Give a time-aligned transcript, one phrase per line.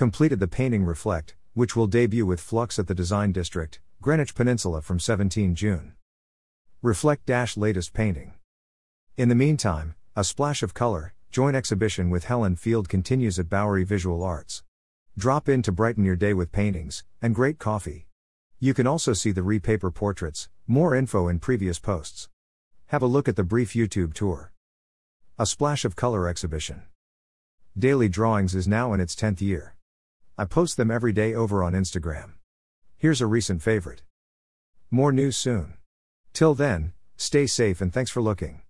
[0.00, 4.80] Completed the painting Reflect, which will debut with Flux at the Design District, Greenwich Peninsula
[4.80, 5.92] from 17 June.
[6.80, 8.32] Reflect Dash latest painting.
[9.18, 13.84] In the meantime, a splash of color, joint exhibition with Helen Field continues at Bowery
[13.84, 14.62] Visual Arts.
[15.18, 18.06] Drop in to brighten your day with paintings and great coffee.
[18.58, 22.30] You can also see the repaper portraits, more info in previous posts.
[22.86, 24.54] Have a look at the brief YouTube tour.
[25.38, 26.84] A Splash of Color exhibition.
[27.78, 29.74] Daily Drawings is now in its 10th year.
[30.40, 32.36] I post them every day over on Instagram.
[32.96, 34.00] Here's a recent favorite.
[34.90, 35.74] More news soon.
[36.32, 38.62] Till then, stay safe and thanks for looking.